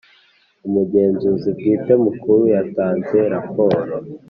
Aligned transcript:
Umugenzuzi 0.67 1.49
Bwite 1.57 1.93
Mukuru 2.03 2.41
yatanze 2.55 3.17
raporo 3.33 3.81